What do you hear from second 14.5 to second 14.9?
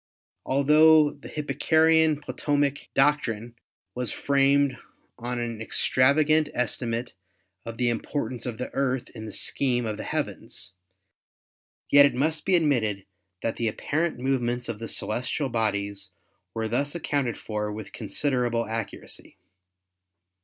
of the